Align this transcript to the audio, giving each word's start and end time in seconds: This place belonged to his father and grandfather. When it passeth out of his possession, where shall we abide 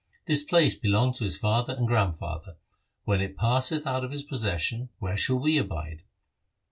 This 0.25 0.41
place 0.41 0.73
belonged 0.73 1.13
to 1.17 1.23
his 1.25 1.37
father 1.37 1.75
and 1.77 1.85
grandfather. 1.87 2.55
When 3.03 3.21
it 3.21 3.37
passeth 3.37 3.85
out 3.85 4.03
of 4.03 4.09
his 4.09 4.23
possession, 4.23 4.89
where 4.99 5.15
shall 5.15 5.37
we 5.37 5.59
abide 5.59 6.01